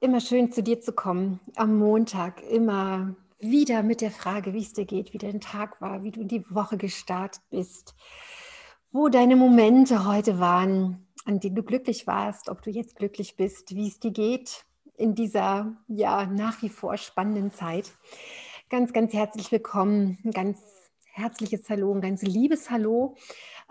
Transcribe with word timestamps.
Immer 0.00 0.20
schön 0.20 0.52
zu 0.52 0.62
dir 0.62 0.80
zu 0.80 0.92
kommen 0.92 1.40
am 1.56 1.78
Montag, 1.78 2.42
immer 2.42 3.14
wieder 3.38 3.82
mit 3.82 4.02
der 4.02 4.10
Frage, 4.10 4.52
wie 4.52 4.60
es 4.60 4.74
dir 4.74 4.84
geht, 4.84 5.14
wie 5.14 5.18
dein 5.18 5.40
Tag 5.40 5.80
war, 5.80 6.02
wie 6.02 6.10
du 6.10 6.20
in 6.20 6.28
die 6.28 6.44
Woche 6.50 6.76
gestartet 6.76 7.42
bist, 7.48 7.94
wo 8.92 9.08
deine 9.08 9.36
Momente 9.36 10.06
heute 10.06 10.38
waren, 10.38 11.06
an 11.24 11.40
denen 11.40 11.54
du 11.54 11.62
glücklich 11.62 12.06
warst, 12.06 12.50
ob 12.50 12.60
du 12.60 12.70
jetzt 12.70 12.96
glücklich 12.96 13.36
bist, 13.36 13.74
wie 13.74 13.88
es 13.88 13.98
dir 13.98 14.10
geht 14.10 14.66
in 14.96 15.14
dieser 15.14 15.74
ja 15.88 16.26
nach 16.26 16.60
wie 16.60 16.68
vor 16.68 16.98
spannenden 16.98 17.52
Zeit. 17.52 17.92
Ganz, 18.68 18.92
ganz 18.92 19.14
herzlich 19.14 19.50
willkommen, 19.50 20.18
ein 20.22 20.32
ganz 20.32 20.58
herzliches 21.12 21.70
Hallo, 21.70 21.94
ein 21.94 22.02
ganz 22.02 22.20
liebes 22.20 22.70
Hallo. 22.70 23.16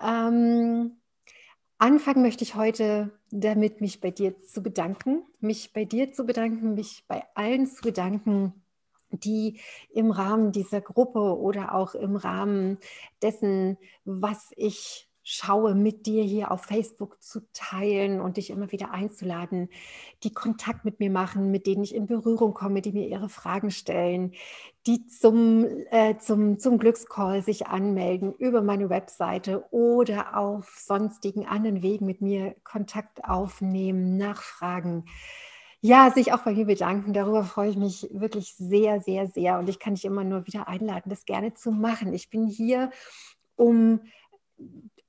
Ähm, 0.03 0.99
Anfangen 1.81 2.21
möchte 2.21 2.43
ich 2.43 2.55
heute 2.55 3.17
damit, 3.31 3.81
mich 3.81 3.99
bei 4.01 4.11
dir 4.11 4.41
zu 4.43 4.61
bedanken, 4.61 5.23
mich 5.39 5.73
bei 5.73 5.85
dir 5.85 6.11
zu 6.11 6.25
bedanken, 6.25 6.73
mich 6.73 7.05
bei 7.07 7.23
allen 7.35 7.67
zu 7.67 7.81
bedanken, 7.81 8.53
die 9.11 9.59
im 9.93 10.11
Rahmen 10.11 10.51
dieser 10.51 10.81
Gruppe 10.81 11.37
oder 11.37 11.73
auch 11.73 11.95
im 11.95 12.15
Rahmen 12.15 12.77
dessen, 13.21 13.77
was 14.05 14.51
ich 14.55 15.08
schaue, 15.29 15.75
mit 15.75 16.07
dir 16.07 16.23
hier 16.23 16.51
auf 16.51 16.63
Facebook 16.63 17.21
zu 17.21 17.41
teilen 17.53 18.19
und 18.19 18.37
dich 18.37 18.49
immer 18.49 18.71
wieder 18.71 18.91
einzuladen, 18.91 19.69
die 20.23 20.33
Kontakt 20.33 20.85
mit 20.85 20.99
mir 20.99 21.11
machen, 21.11 21.51
mit 21.51 21.67
denen 21.67 21.83
ich 21.83 21.93
in 21.93 22.07
Berührung 22.07 22.53
komme, 22.53 22.81
die 22.81 22.91
mir 22.91 23.07
ihre 23.07 23.29
Fragen 23.29 23.69
stellen, 23.69 24.33
die 24.87 25.05
zum, 25.05 25.65
äh, 25.91 26.17
zum, 26.17 26.57
zum 26.57 26.79
Glückscall 26.79 27.43
sich 27.43 27.67
anmelden 27.67 28.33
über 28.33 28.63
meine 28.63 28.89
Webseite 28.89 29.65
oder 29.71 30.35
auf 30.35 30.75
sonstigen 30.79 31.45
anderen 31.45 31.83
Wegen 31.83 32.07
mit 32.07 32.21
mir 32.21 32.55
Kontakt 32.63 33.23
aufnehmen, 33.23 34.17
nachfragen. 34.17 35.05
Ja, 35.81 36.11
sich 36.11 36.33
auch 36.33 36.43
bei 36.43 36.53
mir 36.53 36.65
bedanken. 36.65 37.13
Darüber 37.13 37.43
freue 37.43 37.69
ich 37.69 37.77
mich 37.77 38.09
wirklich 38.11 38.55
sehr, 38.55 38.99
sehr, 38.99 39.27
sehr. 39.27 39.59
Und 39.59 39.69
ich 39.69 39.79
kann 39.79 39.93
dich 39.93 40.05
immer 40.05 40.23
nur 40.23 40.47
wieder 40.47 40.67
einladen, 40.67 41.09
das 41.09 41.23
gerne 41.25 41.53
zu 41.53 41.71
machen. 41.71 42.13
Ich 42.13 42.29
bin 42.29 42.47
hier, 42.47 42.89
um 43.55 44.01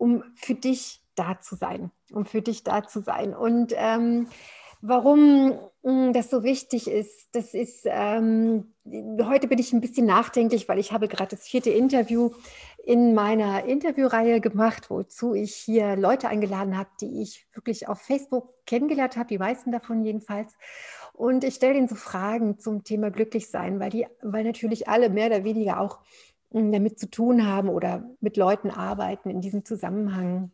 um 0.01 0.25
für 0.35 0.55
dich 0.55 1.03
da 1.15 1.39
zu 1.41 1.55
sein, 1.55 1.91
um 2.11 2.25
für 2.25 2.41
dich 2.41 2.65
da 2.65 2.87
zu 2.87 3.01
sein. 3.01 3.35
Und 3.35 3.75
ähm, 3.77 4.29
warum 4.81 5.59
hm, 5.83 6.13
das 6.15 6.31
so 6.31 6.43
wichtig 6.43 6.89
ist, 6.89 7.29
das 7.33 7.53
ist, 7.53 7.83
ähm, 7.85 8.73
heute 9.23 9.47
bin 9.47 9.59
ich 9.59 9.75
ein 9.75 9.83
bisschen 9.83 10.07
nachdenklich, 10.07 10.69
weil 10.69 10.79
ich 10.79 10.93
habe 10.93 11.07
gerade 11.07 11.37
das 11.37 11.47
vierte 11.47 11.71
Interview 11.71 12.31
in 12.83 13.13
meiner 13.13 13.65
Interviewreihe 13.65 14.41
gemacht, 14.41 14.89
wozu 14.89 15.35
ich 15.35 15.55
hier 15.55 15.97
Leute 15.97 16.29
eingeladen 16.29 16.79
habe, 16.79 16.89
die 17.03 17.21
ich 17.21 17.47
wirklich 17.53 17.87
auf 17.87 18.01
Facebook 18.01 18.55
kennengelernt 18.65 19.19
habe, 19.19 19.29
die 19.29 19.39
meisten 19.39 19.71
davon 19.71 20.03
jedenfalls. 20.03 20.55
Und 21.13 21.45
ich 21.45 21.57
stelle 21.57 21.77
ihnen 21.77 21.89
so 21.89 21.97
Fragen 21.97 22.59
zum 22.59 22.83
Thema 22.83 23.11
Glücklichsein, 23.11 23.79
weil 23.79 23.91
die, 23.91 24.07
weil 24.23 24.45
natürlich 24.45 24.89
alle 24.89 25.11
mehr 25.11 25.27
oder 25.27 25.45
weniger 25.45 25.79
auch 25.79 25.99
damit 26.51 26.99
zu 26.99 27.11
tun 27.11 27.47
haben 27.47 27.69
oder 27.69 28.09
mit 28.21 28.37
Leuten 28.37 28.71
arbeiten 28.71 29.31
in 29.31 29.41
diesem 29.41 29.65
Zusammenhang, 29.65 30.51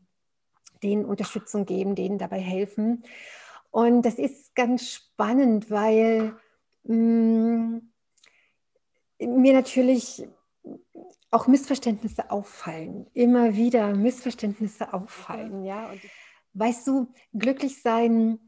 denen 0.83 1.05
Unterstützung 1.05 1.65
geben, 1.67 1.95
denen 1.95 2.19
dabei 2.19 2.41
helfen. 2.41 3.03
Und 3.71 4.03
das 4.03 4.15
ist 4.15 4.55
ganz 4.55 4.91
spannend, 4.91 5.71
weil 5.71 6.35
mh, 6.85 6.95
mm, 6.95 7.83
mir 9.19 9.53
natürlich 9.55 10.29
auch 11.31 11.47
Missverständnisse 11.47 12.31
auffallen, 12.31 13.07
immer 13.15 13.57
wieder 13.57 13.95
Missverständnisse 13.95 14.93
auffallen, 14.93 15.65
ja. 15.65 15.91
Und 15.91 16.01
weißt 16.55 16.87
du, 16.87 17.13
glücklich 17.35 17.83
sein 17.83 18.39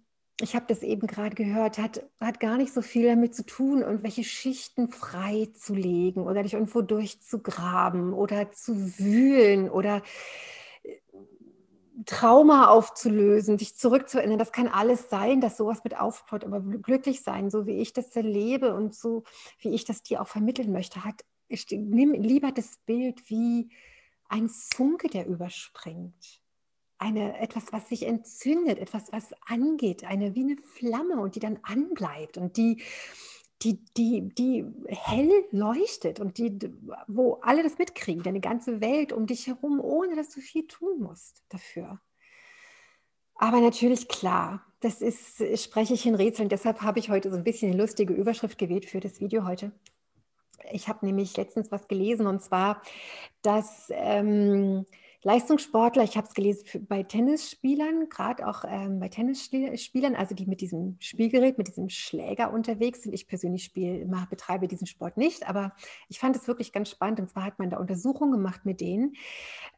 ich 0.41 0.54
habe 0.54 0.66
das 0.69 0.82
eben 0.82 1.06
gerade 1.06 1.34
gehört, 1.34 1.78
hat, 1.78 2.04
hat 2.21 2.38
gar 2.38 2.56
nicht 2.59 2.72
so 2.72 2.81
viel 2.81 3.09
damit 3.09 3.34
zu 3.34 3.44
tun, 3.44 3.82
irgendwelche 3.82 4.22
Schichten 4.22 4.88
frei 4.88 5.49
zu 5.54 5.75
legen 5.75 6.22
oder 6.22 6.43
dich 6.43 6.54
irgendwo 6.54 6.81
durchzugraben 6.81 8.12
oder 8.12 8.53
zu 8.53 8.98
wühlen 8.98 9.69
oder 9.69 10.03
äh, 10.84 10.97
Trauma 12.06 12.69
aufzulösen, 12.69 13.56
dich 13.56 13.77
zurückzuerinnern. 13.77 14.38
Das 14.38 14.53
kann 14.53 14.69
alles 14.69 15.10
sein, 15.10 15.41
dass 15.41 15.56
sowas 15.56 15.82
mit 15.82 15.98
aufbaut, 15.98 16.44
aber 16.44 16.60
glücklich 16.60 17.22
sein, 17.22 17.50
so 17.50 17.66
wie 17.66 17.81
ich 17.81 17.93
das 17.93 18.15
erlebe 18.15 18.75
und 18.75 18.94
so 18.94 19.25
wie 19.60 19.71
ich 19.71 19.84
das 19.84 20.04
dir 20.04 20.22
auch 20.22 20.28
vermitteln 20.28 20.71
möchte, 20.71 21.04
hat, 21.04 21.25
nimm 21.72 22.12
lieber 22.12 22.53
das 22.53 22.77
Bild 22.87 23.28
wie 23.28 23.71
ein 24.28 24.48
Funke, 24.48 25.09
der 25.09 25.27
überspringt 25.27 26.43
eine, 26.98 27.38
etwas, 27.41 27.72
was 27.72 27.88
sich 27.88 28.06
entzündet, 28.06 28.78
etwas, 28.78 29.12
was 29.12 29.32
angeht, 29.47 30.04
eine 30.04 30.34
wie 30.34 30.42
eine 30.42 30.56
Flamme 30.56 31.20
und 31.20 31.36
die 31.36 31.41
dann 31.41 31.59
anbleibt 31.62 32.36
und 32.36 32.56
die, 32.56 32.82
die, 33.62 33.84
die, 33.97 34.28
die 34.28 34.64
hell 34.86 35.31
leuchtet 35.50 36.20
und 36.20 36.38
die, 36.38 36.59
wo 37.06 37.34
alle 37.42 37.62
das 37.62 37.78
mitkriegen, 37.78 38.22
deine 38.22 38.41
ganze 38.41 38.81
Welt 38.81 39.12
um 39.12 39.26
dich 39.26 39.47
herum, 39.47 39.81
ohne 39.81 40.16
dass 40.16 40.31
du 40.31 40.41
viel 40.41 40.66
tun 40.66 41.00
musst 41.00 41.44
dafür. 41.48 42.00
Aber 43.34 43.60
natürlich 43.60 44.09
klar, 44.09 44.65
das 44.80 45.00
ist, 45.00 45.42
spreche 45.60 45.94
ich 45.94 46.06
in 46.06 46.16
Rätseln. 46.16 46.48
Deshalb 46.48 46.82
habe 46.82 46.98
ich 46.98 47.10
heute 47.10 47.30
so 47.30 47.36
ein 47.36 47.44
bisschen 47.44 47.70
eine 47.70 47.80
lustige 47.80 48.12
Überschrift 48.12 48.59
gewählt 48.59 48.86
für 48.86 49.00
das 49.00 49.20
Video 49.20 49.44
heute. 49.44 49.72
Ich 50.72 50.88
habe 50.88 51.06
nämlich 51.06 51.36
letztens 51.36 51.70
was 51.70 51.86
gelesen 51.86 52.26
und 52.26 52.42
zwar, 52.42 52.82
dass 53.42 53.88
ähm, 53.91 54.86
Leistungssportler, 55.22 56.04
ich 56.04 56.16
habe 56.16 56.28
es 56.28 56.34
gelesen 56.34 56.86
bei 56.88 57.02
Tennisspielern, 57.02 58.08
gerade 58.08 58.46
auch 58.46 58.64
ähm, 58.66 59.00
bei 59.00 59.08
Tennisspielern, 59.08 60.14
also 60.14 60.34
die 60.34 60.46
mit 60.46 60.60
diesem 60.60 60.96
Spielgerät, 61.00 61.58
mit 61.58 61.66
diesem 61.66 61.88
Schläger 61.88 62.52
unterwegs 62.52 63.02
sind. 63.02 63.12
Ich 63.12 63.26
persönlich 63.26 63.64
spiele, 63.64 64.06
betreibe 64.30 64.68
diesen 64.68 64.86
Sport 64.86 65.16
nicht, 65.16 65.48
aber 65.48 65.72
ich 66.08 66.20
fand 66.20 66.36
es 66.36 66.46
wirklich 66.46 66.72
ganz 66.72 66.90
spannend. 66.90 67.18
Und 67.18 67.30
zwar 67.30 67.44
hat 67.44 67.58
man 67.58 67.70
da 67.70 67.78
Untersuchungen 67.78 68.30
gemacht 68.30 68.64
mit 68.64 68.80
denen, 68.80 69.14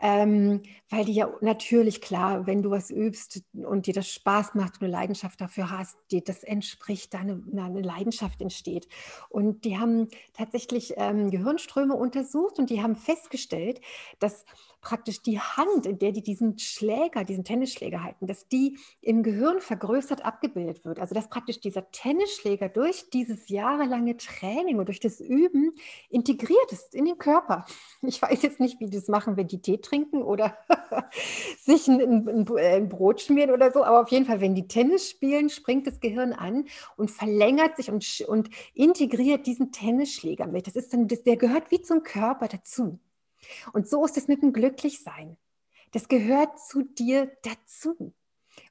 ähm, 0.00 0.62
weil 0.90 1.06
die 1.06 1.14
ja 1.14 1.32
natürlich 1.40 2.02
klar, 2.02 2.46
wenn 2.46 2.62
du 2.62 2.70
was 2.70 2.90
übst 2.90 3.42
und 3.54 3.86
dir 3.86 3.94
das 3.94 4.08
Spaß 4.08 4.54
macht 4.54 4.74
und 4.74 4.82
eine 4.82 4.92
Leidenschaft 4.92 5.40
dafür 5.40 5.70
hast, 5.70 5.96
dir 6.10 6.20
das 6.22 6.42
entspricht, 6.42 7.14
da 7.14 7.20
eine, 7.20 7.42
eine 7.56 7.80
Leidenschaft 7.80 8.42
entsteht. 8.42 8.88
Und 9.30 9.64
die 9.64 9.78
haben 9.78 10.08
tatsächlich 10.34 10.94
ähm, 10.96 11.30
Gehirnströme 11.30 11.94
untersucht 11.94 12.58
und 12.58 12.68
die 12.68 12.82
haben 12.82 12.96
festgestellt, 12.96 13.80
dass 14.18 14.44
praktisch 14.80 15.22
die 15.22 15.38
Hand, 15.38 15.86
in 15.86 15.98
der 15.98 16.12
die 16.12 16.22
diesen 16.22 16.58
Schläger, 16.58 17.24
diesen 17.24 17.44
Tennisschläger 17.44 18.02
halten, 18.02 18.26
dass 18.26 18.48
die 18.48 18.78
im 19.00 19.22
Gehirn 19.22 19.60
vergrößert 19.60 20.24
abgebildet 20.24 20.84
wird. 20.84 20.98
Also 20.98 21.14
dass 21.14 21.28
praktisch 21.28 21.60
dieser 21.60 21.91
Tennisschläger 21.91 22.68
durch 22.68 23.10
dieses 23.10 23.48
jahrelange 23.48 24.16
Training 24.16 24.78
und 24.78 24.86
durch 24.86 25.00
das 25.00 25.20
Üben 25.20 25.72
integriert 26.08 26.72
ist 26.72 26.94
in 26.94 27.04
den 27.04 27.19
Körper. 27.19 27.66
Ich 28.02 28.20
weiß 28.20 28.42
jetzt 28.42 28.60
nicht, 28.60 28.80
wie 28.80 28.86
die 28.86 28.96
das 28.96 29.08
machen, 29.08 29.36
wenn 29.36 29.48
die 29.48 29.60
Tee 29.60 29.78
trinken 29.78 30.22
oder 30.22 30.56
sich 31.58 31.88
ein, 31.88 32.00
ein, 32.00 32.56
ein 32.56 32.88
Brot 32.88 33.20
schmieren 33.20 33.50
oder 33.50 33.72
so, 33.72 33.84
aber 33.84 34.00
auf 34.00 34.08
jeden 34.08 34.26
Fall, 34.26 34.40
wenn 34.40 34.55
die 34.55 34.69
Tennis 34.69 35.08
spielen, 35.08 35.50
springt 35.50 35.87
das 35.87 36.00
Gehirn 36.00 36.32
an 36.32 36.66
und 36.96 37.10
verlängert 37.10 37.76
sich 37.76 37.90
und, 37.90 38.25
und 38.28 38.50
integriert 38.75 39.46
diesen 39.46 39.72
Tennisschläger 39.72 40.46
mit. 40.46 40.66
Das 40.66 40.76
ist 40.76 40.93
dann, 40.93 41.08
das, 41.08 41.22
der 41.22 41.37
gehört 41.37 41.70
wie 41.70 41.82
zum 41.82 42.02
Körper 42.02 42.49
dazu. 42.49 42.99
Und 43.72 43.88
so 43.88 44.04
ist 44.04 44.16
es 44.16 44.28
mit 44.28 44.42
dem 44.42 44.52
Glücklichsein. 44.52 45.37
Das 45.92 46.08
gehört 46.08 46.60
zu 46.60 46.82
dir 46.82 47.31
dazu. 47.42 48.14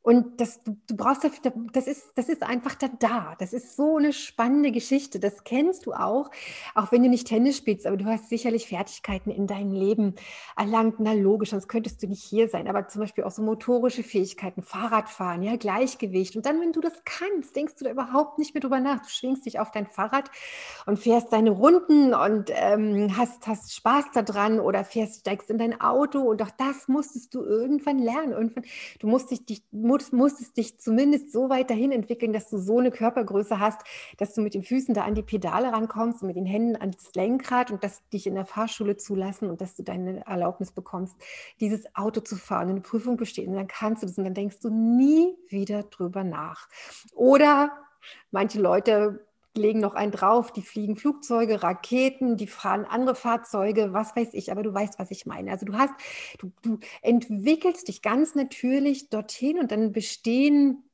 Und 0.01 0.39
das, 0.39 0.61
du, 0.63 0.95
brauchst 0.95 1.25
dafür, 1.25 1.51
das 1.73 1.85
ist, 1.85 2.13
das 2.15 2.29
ist 2.29 2.41
einfach 2.41 2.75
da, 2.75 2.87
da. 2.87 3.35
Das 3.37 3.51
ist 3.51 3.75
so 3.75 3.97
eine 3.97 4.13
spannende 4.13 4.71
Geschichte. 4.71 5.19
Das 5.19 5.43
kennst 5.43 5.85
du 5.85 5.93
auch, 5.93 6.31
auch 6.73 6.91
wenn 6.91 7.03
du 7.03 7.09
nicht 7.09 7.27
Tennis 7.27 7.57
spielst, 7.57 7.85
aber 7.85 7.97
du 7.97 8.05
hast 8.05 8.29
sicherlich 8.29 8.67
Fertigkeiten 8.67 9.29
in 9.29 9.45
deinem 9.45 9.73
Leben 9.73 10.15
erlangt. 10.55 10.95
Na 10.99 11.13
logisch, 11.13 11.49
sonst 11.49 11.67
könntest 11.67 12.01
du 12.01 12.07
nicht 12.07 12.23
hier 12.23 12.47
sein. 12.47 12.69
Aber 12.69 12.87
zum 12.87 13.01
Beispiel 13.01 13.25
auch 13.25 13.31
so 13.31 13.41
motorische 13.41 14.03
Fähigkeiten, 14.03 14.63
Fahrradfahren, 14.63 15.43
ja, 15.43 15.57
Gleichgewicht. 15.57 16.37
Und 16.37 16.45
dann, 16.45 16.61
wenn 16.61 16.71
du 16.71 16.79
das 16.79 17.03
kannst, 17.03 17.55
denkst 17.55 17.75
du 17.75 17.83
da 17.83 17.91
überhaupt 17.91 18.39
nicht 18.39 18.53
mehr 18.53 18.61
drüber 18.61 18.79
nach. 18.79 19.01
Du 19.01 19.09
schwingst 19.09 19.45
dich 19.45 19.59
auf 19.59 19.71
dein 19.71 19.85
Fahrrad 19.85 20.31
und 20.85 20.97
fährst 20.97 21.33
deine 21.33 21.51
Runden 21.51 22.13
und 22.13 22.51
ähm, 22.55 23.17
hast, 23.17 23.47
hast 23.47 23.75
Spaß 23.75 24.05
daran 24.13 24.61
oder 24.61 24.85
fährst, 24.85 25.19
steigst 25.19 25.49
in 25.49 25.57
dein 25.57 25.81
Auto. 25.81 26.21
Und 26.21 26.41
auch 26.41 26.51
das 26.57 26.87
musstest 26.87 27.35
du 27.35 27.43
irgendwann 27.43 27.99
lernen. 27.99 28.31
Irgendwann, 28.31 28.63
du 28.99 29.07
musst 29.07 29.29
dich, 29.31 29.45
dich 29.45 29.61
musst, 29.81 30.13
musstest 30.13 30.57
dich 30.57 30.79
zumindest 30.79 31.31
so 31.31 31.49
weit 31.49 31.69
dahin 31.69 31.91
entwickeln, 31.91 32.33
dass 32.33 32.49
du 32.49 32.57
so 32.57 32.79
eine 32.79 32.91
Körpergröße 32.91 33.59
hast, 33.59 33.81
dass 34.17 34.33
du 34.33 34.41
mit 34.41 34.53
den 34.53 34.63
Füßen 34.63 34.93
da 34.93 35.03
an 35.03 35.15
die 35.15 35.23
Pedale 35.23 35.71
rankommst 35.71 36.21
und 36.21 36.27
mit 36.27 36.35
den 36.35 36.45
Händen 36.45 36.75
ans 36.75 37.13
Lenkrad 37.15 37.71
und 37.71 37.83
dass 37.83 38.07
dich 38.09 38.27
in 38.27 38.35
der 38.35 38.45
Fahrschule 38.45 38.97
zulassen 38.97 39.49
und 39.49 39.61
dass 39.61 39.75
du 39.75 39.83
deine 39.83 40.25
Erlaubnis 40.25 40.71
bekommst, 40.71 41.15
dieses 41.59 41.95
Auto 41.95 42.21
zu 42.21 42.35
fahren, 42.35 42.69
eine 42.69 42.81
Prüfung 42.81 43.17
bestehen. 43.17 43.49
Und 43.49 43.55
dann 43.55 43.67
kannst 43.67 44.03
du 44.03 44.07
das 44.07 44.17
und 44.17 44.23
dann 44.23 44.33
denkst 44.33 44.59
du 44.59 44.69
nie 44.69 45.35
wieder 45.47 45.83
drüber 45.83 46.23
nach. 46.23 46.67
Oder 47.13 47.71
manche 48.31 48.59
Leute 48.59 49.25
legen 49.59 49.79
noch 49.79 49.93
einen 49.93 50.11
drauf, 50.11 50.51
die 50.51 50.63
fliegen 50.63 50.95
Flugzeuge, 50.95 51.61
Raketen, 51.61 52.37
die 52.37 52.47
fahren 52.47 52.85
andere 52.85 53.15
Fahrzeuge, 53.15 53.93
was 53.93 54.15
weiß 54.15 54.29
ich, 54.33 54.51
aber 54.51 54.63
du 54.63 54.73
weißt, 54.73 54.97
was 54.97 55.11
ich 55.11 55.27
meine. 55.27 55.51
Also 55.51 55.67
du 55.67 55.77
hast, 55.77 55.93
du, 56.39 56.51
du 56.63 56.79
entwickelst 57.01 57.87
dich 57.87 58.01
ganz 58.01 58.33
natürlich 58.33 59.09
dorthin 59.09 59.59
und 59.59 59.71
dann 59.71 59.91
bestehen 59.91 60.89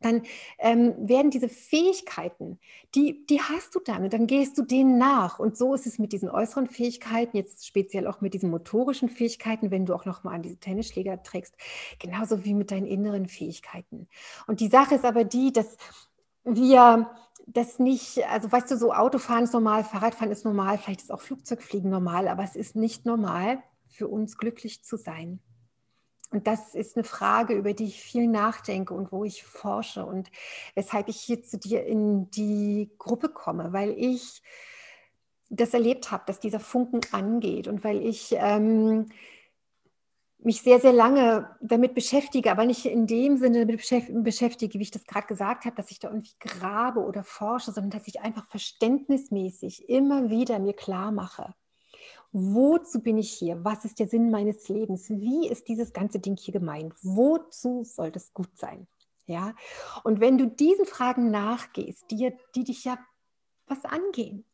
dann 0.00 0.22
ähm, 0.58 0.94
werden 0.98 1.30
diese 1.30 1.48
Fähigkeiten, 1.48 2.58
die, 2.94 3.26
die 3.26 3.40
hast 3.40 3.74
du 3.74 3.80
dann 3.80 4.04
und 4.04 4.12
dann 4.12 4.26
gehst 4.26 4.56
du 4.56 4.62
denen 4.62 4.98
nach. 4.98 5.38
Und 5.38 5.56
so 5.56 5.74
ist 5.74 5.86
es 5.86 5.98
mit 5.98 6.12
diesen 6.12 6.30
äußeren 6.30 6.66
Fähigkeiten, 6.66 7.36
jetzt 7.36 7.66
speziell 7.66 8.06
auch 8.06 8.20
mit 8.20 8.34
diesen 8.34 8.50
motorischen 8.50 9.08
Fähigkeiten, 9.08 9.70
wenn 9.70 9.86
du 9.86 9.94
auch 9.94 10.06
nochmal 10.06 10.34
an 10.34 10.42
diese 10.42 10.56
Tennisschläger 10.56 11.22
trägst, 11.22 11.54
genauso 11.98 12.44
wie 12.44 12.54
mit 12.54 12.70
deinen 12.70 12.86
inneren 12.86 13.28
Fähigkeiten. 13.28 14.08
Und 14.46 14.60
die 14.60 14.68
Sache 14.68 14.94
ist 14.94 15.04
aber 15.04 15.24
die, 15.24 15.52
dass 15.52 15.76
wir 16.44 17.10
das 17.46 17.78
nicht, 17.78 18.24
also 18.28 18.50
weißt 18.50 18.70
du, 18.70 18.76
so 18.76 18.92
Autofahren 18.92 19.44
ist 19.44 19.52
normal, 19.52 19.84
Fahrradfahren 19.84 20.30
ist 20.30 20.44
normal, 20.44 20.78
vielleicht 20.78 21.02
ist 21.02 21.12
auch 21.12 21.20
Flugzeugfliegen 21.20 21.90
normal, 21.90 22.28
aber 22.28 22.44
es 22.44 22.56
ist 22.56 22.76
nicht 22.76 23.06
normal 23.06 23.62
für 23.88 24.08
uns 24.08 24.38
glücklich 24.38 24.84
zu 24.84 24.96
sein. 24.96 25.40
Und 26.30 26.46
das 26.46 26.74
ist 26.76 26.96
eine 26.96 27.04
Frage, 27.04 27.54
über 27.54 27.74
die 27.74 27.86
ich 27.86 28.00
viel 28.00 28.28
nachdenke 28.28 28.94
und 28.94 29.10
wo 29.10 29.24
ich 29.24 29.44
forsche 29.44 30.06
und 30.06 30.30
weshalb 30.76 31.08
ich 31.08 31.20
hier 31.20 31.42
zu 31.42 31.58
dir 31.58 31.84
in 31.84 32.30
die 32.30 32.90
Gruppe 32.98 33.30
komme, 33.30 33.72
weil 33.72 33.90
ich 33.98 34.42
das 35.48 35.74
erlebt 35.74 36.12
habe, 36.12 36.22
dass 36.26 36.38
dieser 36.38 36.60
Funken 36.60 37.00
angeht 37.10 37.66
und 37.66 37.82
weil 37.82 38.00
ich 38.06 38.32
ähm, 38.38 39.06
mich 40.42 40.62
sehr, 40.62 40.80
sehr 40.80 40.92
lange 40.92 41.54
damit 41.60 41.94
beschäftige, 41.94 42.50
aber 42.50 42.64
nicht 42.64 42.86
in 42.86 43.06
dem 43.06 43.36
Sinne 43.36 43.66
beschäftige, 43.66 44.78
wie 44.78 44.82
ich 44.82 44.90
das 44.90 45.04
gerade 45.04 45.26
gesagt 45.26 45.64
habe, 45.64 45.76
dass 45.76 45.90
ich 45.90 45.98
da 45.98 46.08
irgendwie 46.08 46.34
grabe 46.40 47.00
oder 47.00 47.24
forsche, 47.24 47.72
sondern 47.72 47.90
dass 47.90 48.08
ich 48.08 48.20
einfach 48.20 48.46
verständnismäßig 48.48 49.88
immer 49.88 50.30
wieder 50.30 50.58
mir 50.58 50.72
klar 50.72 51.12
mache, 51.12 51.54
wozu 52.32 53.02
bin 53.02 53.18
ich 53.18 53.32
hier? 53.32 53.64
Was 53.64 53.84
ist 53.84 53.98
der 53.98 54.08
Sinn 54.08 54.30
meines 54.30 54.68
Lebens? 54.68 55.10
Wie 55.10 55.48
ist 55.48 55.68
dieses 55.68 55.92
ganze 55.92 56.20
Ding 56.20 56.36
hier 56.36 56.52
gemeint? 56.52 56.94
Wozu 57.02 57.84
soll 57.84 58.10
das 58.10 58.32
gut 58.32 58.56
sein? 58.56 58.86
Ja, 59.26 59.54
und 60.02 60.20
wenn 60.20 60.38
du 60.38 60.46
diesen 60.46 60.86
Fragen 60.86 61.30
nachgehst, 61.30 62.10
die, 62.10 62.32
die 62.54 62.64
dich 62.64 62.84
ja 62.84 62.98
was 63.66 63.84
angehen, 63.84 64.44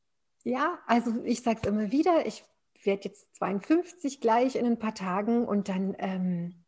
ja, 0.45 0.79
also 0.87 1.13
ich 1.25 1.43
sage 1.43 1.61
es 1.63 1.69
immer 1.69 1.91
wieder, 1.91 2.27
ich 2.27 2.45
werde 2.87 3.09
jetzt 3.09 3.35
52 3.37 4.21
gleich 4.21 4.57
in 4.57 4.67
ein 4.67 4.79
paar 4.79 4.95
Tagen 4.95 5.47
und 5.47 5.69
dann 5.69 5.95
ähm, 5.99 6.65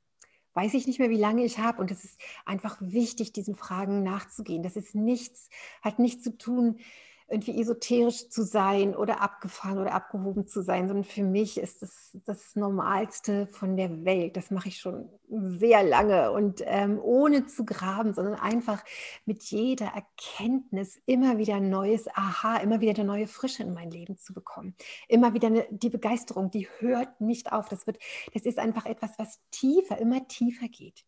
weiß 0.55 0.75
ich 0.75 0.87
nicht 0.87 0.99
mehr, 0.99 1.11
wie 1.11 1.17
lange 1.17 1.45
ich 1.45 1.59
habe. 1.59 1.81
Und 1.81 1.91
es 1.91 2.05
ist 2.05 2.21
einfach 2.45 2.77
wichtig, 2.81 3.33
diesen 3.33 3.55
Fragen 3.55 4.03
nachzugehen. 4.03 4.63
Das 4.63 4.77
ist 4.77 4.95
nichts, 4.95 5.49
hat 5.83 5.99
nichts 5.99 6.25
zu 6.25 6.37
tun 6.37 6.81
irgendwie 7.31 7.61
esoterisch 7.61 8.31
zu 8.31 8.43
sein 8.43 8.97
oder 8.97 9.21
abgefahren 9.21 9.79
oder 9.79 9.93
abgehoben 9.93 10.47
zu 10.47 10.63
sein, 10.63 10.89
sondern 10.89 11.05
für 11.05 11.23
mich 11.23 11.59
ist 11.59 11.83
das 11.83 12.17
das 12.27 12.57
Normalste 12.57 13.47
von 13.49 13.77
der 13.77 14.05
Welt. 14.05 14.37
Das 14.37 14.51
mache 14.51 14.69
ich 14.69 14.79
schon 14.79 15.09
sehr 15.29 15.83
lange 15.83 16.33
und 16.33 16.63
ähm, 16.65 16.99
ohne 17.03 17.47
zu 17.47 17.65
graben, 17.65 18.15
sondern 18.15 18.35
einfach 18.35 18.83
mit 19.27 19.43
jeder 19.45 19.87
Erkenntnis 19.87 21.01
immer 21.07 21.39
wieder 21.39 21.57
ein 21.57 21.69
neues 21.69 22.09
Aha, 22.15 22.59
immer 22.59 22.81
wieder 22.81 22.95
eine 22.95 23.05
neue 23.05 23.27
Frische 23.27 23.63
in 23.63 23.75
mein 23.75 23.91
Leben 23.91 24.17
zu 24.17 24.33
bekommen. 24.33 24.75
Immer 25.07 25.35
wieder 25.35 25.49
eine, 25.49 25.67
die 25.71 25.91
Begeisterung, 25.91 26.51
die 26.51 26.69
hört 26.79 27.21
nicht 27.21 27.53
auf. 27.53 27.69
Das, 27.69 27.87
wird, 27.87 27.99
das 28.33 28.43
ist 28.43 28.59
einfach 28.59 28.87
etwas, 28.87 29.19
was 29.19 29.41
tiefer, 29.51 29.99
immer 29.99 30.27
tiefer 30.29 30.69
geht. 30.69 31.05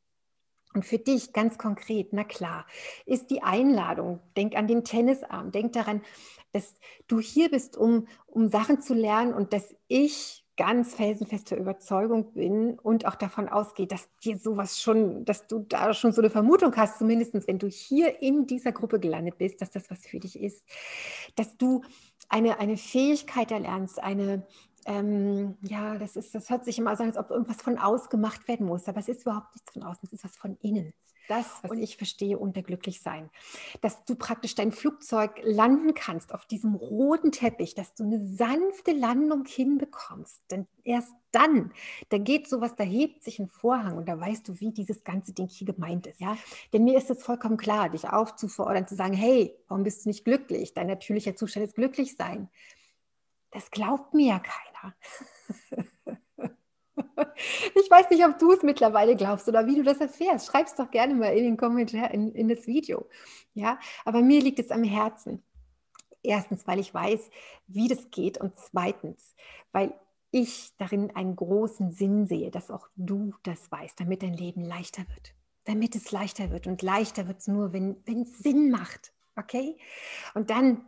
Und 0.72 0.84
für 0.84 0.98
dich 0.98 1.32
ganz 1.32 1.58
konkret, 1.58 2.12
na 2.12 2.24
klar, 2.24 2.66
ist 3.04 3.30
die 3.30 3.42
Einladung, 3.42 4.20
denk 4.36 4.56
an 4.56 4.68
den 4.68 4.84
Tennisarm, 4.84 5.50
denk 5.50 5.72
daran, 5.72 6.02
dass 6.52 6.74
du 7.08 7.20
hier 7.20 7.50
bist, 7.50 7.76
um, 7.76 8.06
um 8.26 8.48
Sachen 8.48 8.80
zu 8.80 8.94
lernen 8.94 9.34
und 9.34 9.52
dass 9.52 9.74
ich 9.88 10.44
ganz 10.60 10.94
felsenfester 10.94 11.56
Überzeugung 11.56 12.34
bin 12.34 12.78
und 12.78 13.06
auch 13.06 13.14
davon 13.14 13.48
ausgehe, 13.48 13.86
dass 13.86 14.10
dir 14.22 14.38
sowas 14.38 14.78
schon, 14.78 15.24
dass 15.24 15.46
du 15.46 15.60
da 15.60 15.94
schon 15.94 16.12
so 16.12 16.20
eine 16.20 16.28
Vermutung 16.28 16.76
hast, 16.76 16.98
zumindest 16.98 17.34
wenn 17.48 17.58
du 17.58 17.66
hier 17.66 18.20
in 18.20 18.46
dieser 18.46 18.70
Gruppe 18.70 19.00
gelandet 19.00 19.38
bist, 19.38 19.62
dass 19.62 19.70
das 19.70 19.90
was 19.90 20.06
für 20.06 20.20
dich 20.20 20.38
ist, 20.38 20.62
dass 21.34 21.56
du 21.56 21.82
eine, 22.28 22.60
eine 22.60 22.76
Fähigkeit 22.76 23.50
erlernst, 23.50 24.02
eine, 24.02 24.46
ähm, 24.86 25.56
ja, 25.62 25.98
das, 25.98 26.16
ist, 26.16 26.34
das 26.34 26.50
hört 26.50 26.64
sich 26.64 26.78
immer 26.78 26.96
so 26.96 27.02
an, 27.02 27.10
als 27.10 27.18
ob 27.18 27.30
irgendwas 27.30 27.62
von 27.62 27.78
außen 27.78 28.08
gemacht 28.08 28.48
werden 28.48 28.66
muss, 28.66 28.88
aber 28.88 29.00
es 29.00 29.08
ist 29.08 29.22
überhaupt 29.22 29.54
nichts 29.54 29.72
von 29.72 29.82
außen, 29.82 30.00
es 30.04 30.12
ist 30.12 30.24
was 30.24 30.36
von 30.36 30.56
innen. 30.62 30.92
Das, 31.30 31.46
was 31.62 31.70
und 31.70 31.78
ich 31.78 31.96
verstehe 31.96 32.36
unter 32.36 32.60
glücklich 32.60 33.02
sein. 33.02 33.30
Dass 33.82 34.04
du 34.04 34.16
praktisch 34.16 34.56
dein 34.56 34.72
Flugzeug 34.72 35.40
landen 35.44 35.94
kannst 35.94 36.34
auf 36.34 36.44
diesem 36.44 36.74
roten 36.74 37.30
Teppich, 37.30 37.76
dass 37.76 37.94
du 37.94 38.02
eine 38.02 38.26
sanfte 38.26 38.90
Landung 38.90 39.44
hinbekommst. 39.44 40.42
Denn 40.50 40.66
erst 40.82 41.12
dann, 41.30 41.72
da 42.08 42.18
geht 42.18 42.48
sowas, 42.48 42.74
da 42.74 42.82
hebt 42.82 43.22
sich 43.22 43.38
ein 43.38 43.48
Vorhang 43.48 43.96
und 43.96 44.08
da 44.08 44.18
weißt 44.18 44.48
du, 44.48 44.58
wie 44.58 44.72
dieses 44.72 45.04
ganze 45.04 45.32
Ding 45.32 45.46
hier 45.46 45.68
gemeint 45.68 46.08
ist. 46.08 46.20
Ja? 46.20 46.36
Denn 46.72 46.82
mir 46.82 46.98
ist 46.98 47.10
es 47.10 47.22
vollkommen 47.22 47.58
klar, 47.58 47.90
dich 47.90 48.08
aufzufordern, 48.08 48.88
zu 48.88 48.96
sagen, 48.96 49.14
hey, 49.14 49.54
warum 49.68 49.84
bist 49.84 50.04
du 50.04 50.08
nicht 50.08 50.24
glücklich? 50.24 50.74
Dein 50.74 50.88
natürlicher 50.88 51.36
Zustand 51.36 51.64
ist 51.64 51.76
glücklich 51.76 52.16
sein. 52.16 52.48
Das 53.50 53.70
glaubt 53.70 54.14
mir 54.14 54.26
ja 54.26 54.38
keiner. 54.40 54.94
Ich 57.74 57.90
weiß 57.90 58.10
nicht, 58.10 58.24
ob 58.24 58.38
du 58.38 58.52
es 58.52 58.62
mittlerweile 58.62 59.16
glaubst 59.16 59.48
oder 59.48 59.66
wie 59.66 59.76
du 59.76 59.82
das 59.82 60.00
erfährst. 60.00 60.46
Schreib 60.46 60.66
es 60.66 60.74
doch 60.74 60.90
gerne 60.90 61.14
mal 61.14 61.36
in 61.36 61.44
den 61.44 61.56
Kommentar, 61.56 62.10
in, 62.12 62.32
in 62.34 62.48
das 62.48 62.66
Video. 62.66 63.08
Ja, 63.54 63.78
aber 64.04 64.22
mir 64.22 64.40
liegt 64.40 64.58
es 64.58 64.70
am 64.70 64.84
Herzen. 64.84 65.42
Erstens, 66.22 66.66
weil 66.66 66.78
ich 66.78 66.92
weiß, 66.92 67.30
wie 67.66 67.88
das 67.88 68.10
geht 68.10 68.38
und 68.38 68.58
zweitens, 68.58 69.34
weil 69.72 69.94
ich 70.30 70.76
darin 70.76 71.14
einen 71.16 71.34
großen 71.34 71.92
Sinn 71.92 72.26
sehe, 72.26 72.50
dass 72.50 72.70
auch 72.70 72.88
du 72.94 73.34
das 73.42 73.70
weißt, 73.70 73.98
damit 73.98 74.22
dein 74.22 74.34
Leben 74.34 74.64
leichter 74.64 75.02
wird. 75.08 75.34
Damit 75.64 75.96
es 75.96 76.12
leichter 76.12 76.50
wird 76.50 76.66
und 76.66 76.82
leichter 76.82 77.26
wird 77.26 77.38
es 77.38 77.48
nur, 77.48 77.72
wenn 77.72 77.96
es 78.06 78.38
Sinn 78.38 78.70
macht. 78.70 79.12
Okay? 79.36 79.78
Und 80.34 80.50
dann 80.50 80.84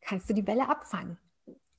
kannst 0.00 0.28
du 0.28 0.34
die 0.34 0.42
Bälle 0.42 0.68
abfangen. 0.68 1.18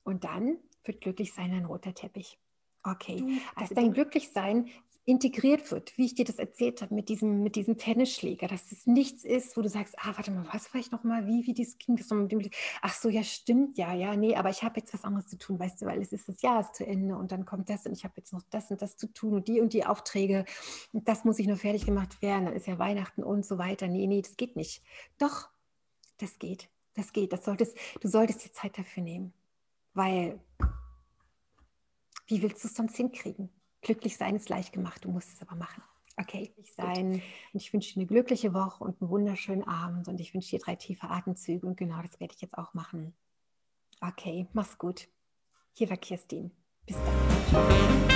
Und 0.06 0.22
dann 0.22 0.58
wird 0.84 1.00
glücklich 1.00 1.34
sein 1.34 1.52
ein 1.52 1.64
roter 1.64 1.92
Teppich. 1.92 2.38
Okay, 2.84 3.16
du, 3.16 3.60
als 3.60 3.70
dein 3.70 3.92
Glücklichsein 3.92 4.68
integriert 5.04 5.72
wird, 5.72 5.98
wie 5.98 6.04
ich 6.04 6.14
dir 6.14 6.24
das 6.24 6.36
erzählt 6.36 6.80
habe 6.80 6.94
mit 6.94 7.08
diesem, 7.08 7.42
mit 7.42 7.56
diesem 7.56 7.76
Tennisschläger, 7.76 8.46
dass 8.46 8.70
es 8.70 8.86
nichts 8.86 9.24
ist, 9.24 9.56
wo 9.56 9.62
du 9.62 9.68
sagst, 9.68 9.96
ah, 9.98 10.12
warte 10.14 10.30
mal, 10.30 10.46
was 10.52 10.72
war 10.72 10.80
ich 10.80 10.92
nochmal, 10.92 11.26
wie, 11.26 11.44
wie 11.44 11.54
das 11.54 11.76
ging 11.78 11.96
das 11.96 12.08
mit 12.10 12.30
dem, 12.30 12.48
ach 12.82 12.94
so, 12.94 13.08
ja, 13.08 13.24
stimmt, 13.24 13.78
ja, 13.78 13.92
ja, 13.94 14.14
nee, 14.14 14.36
aber 14.36 14.50
ich 14.50 14.62
habe 14.62 14.78
jetzt 14.78 14.94
was 14.94 15.02
anderes 15.02 15.26
zu 15.26 15.38
tun, 15.38 15.58
weißt 15.58 15.82
du, 15.82 15.86
weil 15.86 16.00
es 16.00 16.12
ist 16.12 16.28
das 16.28 16.40
Jahr 16.42 16.60
ist 16.60 16.76
zu 16.76 16.86
Ende 16.86 17.16
und 17.16 17.32
dann 17.32 17.44
kommt 17.44 17.68
das 17.68 17.84
und 17.86 17.92
ich 17.92 18.04
habe 18.04 18.14
jetzt 18.16 18.32
noch 18.32 18.42
das 18.50 18.70
und 18.70 18.80
das 18.82 18.96
zu 18.96 19.12
tun 19.12 19.34
und 19.34 19.48
die 19.48 19.60
und 19.60 19.72
die 19.72 19.86
Aufträge 19.86 20.44
und 20.92 21.08
das 21.08 21.24
muss 21.24 21.40
ich 21.40 21.48
noch 21.48 21.58
fertig 21.58 21.84
gemacht 21.84 22.22
werden, 22.22 22.46
dann 22.46 22.54
ist 22.54 22.68
ja 22.68 22.78
Weihnachten 22.78 23.24
und 23.24 23.44
so 23.44 23.58
weiter. 23.58 23.88
Nee, 23.88 24.06
nee, 24.06 24.22
das 24.22 24.36
geht 24.36 24.54
nicht. 24.54 24.82
Doch, 25.18 25.48
das 26.18 26.38
geht, 26.38 26.68
das 26.94 27.12
geht, 27.12 27.32
das 27.32 27.44
solltest, 27.44 27.76
du 28.00 28.08
solltest 28.08 28.44
dir 28.44 28.52
Zeit 28.52 28.78
dafür 28.78 29.02
nehmen. 29.02 29.32
Weil, 29.96 30.38
wie 32.26 32.42
willst 32.42 32.62
du 32.62 32.68
es 32.68 32.74
sonst 32.74 32.96
hinkriegen? 32.96 33.48
Glücklich 33.80 34.18
sein 34.18 34.36
ist 34.36 34.50
leicht 34.50 34.74
gemacht, 34.74 35.02
du 35.04 35.10
musst 35.10 35.32
es 35.32 35.40
aber 35.40 35.56
machen. 35.56 35.82
Okay, 36.18 36.48
glücklich 36.48 36.74
sein. 36.74 37.12
Und 37.12 37.22
ich 37.60 37.72
wünsche 37.72 37.94
dir 37.94 38.00
eine 38.00 38.06
glückliche 38.06 38.52
Woche 38.52 38.84
und 38.84 39.00
einen 39.00 39.10
wunderschönen 39.10 39.66
Abend. 39.66 40.08
Und 40.08 40.20
ich 40.20 40.34
wünsche 40.34 40.50
dir 40.50 40.58
drei 40.58 40.76
tiefe 40.76 41.08
Atemzüge. 41.08 41.66
Und 41.66 41.76
genau 41.76 42.00
das 42.02 42.20
werde 42.20 42.34
ich 42.34 42.42
jetzt 42.42 42.58
auch 42.58 42.74
machen. 42.74 43.14
Okay, 44.00 44.46
mach's 44.52 44.76
gut. 44.76 45.08
Hier 45.72 45.88
war 45.88 45.96
Kirstin. 45.96 46.50
Bis 46.84 46.96
dann. 46.96 48.15